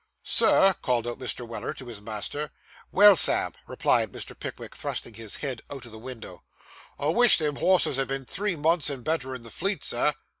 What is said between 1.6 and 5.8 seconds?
to his master. 'Well, Sam,' replied Mr. Pickwick, thrusting his head